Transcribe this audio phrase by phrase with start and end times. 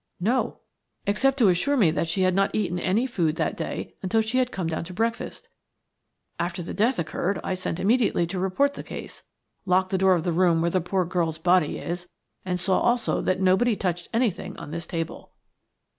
[0.19, 0.57] "No,
[1.05, 4.39] except to assure me that she had not eaten any food that day until she
[4.39, 5.47] had come down to breakfast.
[6.39, 9.21] After the death occurred I sent immediately to report the case,
[9.63, 12.09] locked the door of the room where the poor girl's body is,
[12.43, 15.33] and saw also that nobody touched anything on this table."